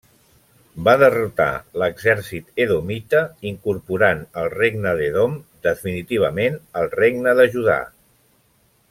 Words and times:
Va 0.85 0.93
derrotar 1.01 1.49
l'exèrcit 1.81 2.63
edomita 2.65 3.21
incorporant 3.51 4.23
el 4.45 4.49
regne 4.55 4.95
d'Edom 5.01 5.37
definitivament 5.69 6.57
al 6.83 6.89
regne 6.99 7.37
de 7.43 7.47
Judà. 7.57 7.77